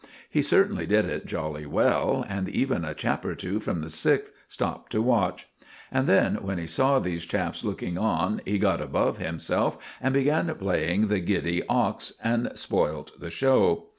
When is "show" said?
13.29-13.89